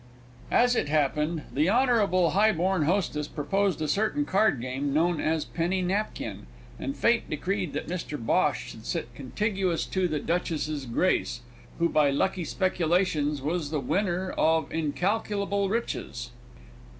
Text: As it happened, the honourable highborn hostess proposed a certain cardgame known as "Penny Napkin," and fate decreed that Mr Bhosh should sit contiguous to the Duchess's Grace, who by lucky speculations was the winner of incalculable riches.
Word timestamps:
As 0.49 0.75
it 0.75 0.89
happened, 0.89 1.43
the 1.53 1.69
honourable 1.69 2.31
highborn 2.31 2.85
hostess 2.85 3.27
proposed 3.27 3.83
a 3.83 3.87
certain 3.87 4.25
cardgame 4.25 4.91
known 4.91 5.19
as 5.21 5.45
"Penny 5.45 5.83
Napkin," 5.83 6.47
and 6.79 6.97
fate 6.97 7.29
decreed 7.29 7.73
that 7.73 7.85
Mr 7.85 8.17
Bhosh 8.17 8.71
should 8.71 8.87
sit 8.87 9.13
contiguous 9.13 9.85
to 9.85 10.07
the 10.07 10.19
Duchess's 10.19 10.87
Grace, 10.87 11.41
who 11.77 11.87
by 11.87 12.09
lucky 12.09 12.45
speculations 12.45 13.43
was 13.43 13.69
the 13.69 13.79
winner 13.79 14.31
of 14.31 14.71
incalculable 14.73 15.69
riches. 15.69 16.31